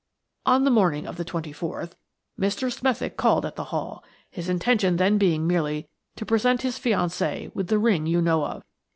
[0.47, 1.91] On the morning of the 24th
[2.39, 2.73] Mr.
[2.73, 7.67] Smethick called at the Hall, his intention then being merely to present his fiancée with
[7.67, 8.63] the ring you know of.